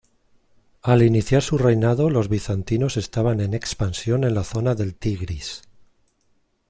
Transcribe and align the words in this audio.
Al 0.81 1.03
iniciar 1.03 1.43
su 1.43 1.59
reinado 1.59 2.09
los 2.09 2.27
bizantinos 2.27 2.97
estaban 2.97 3.39
en 3.39 3.53
expansión 3.53 4.23
en 4.23 4.33
la 4.33 4.43
zona 4.43 4.73
del 4.73 4.95
Tigris. 4.95 5.61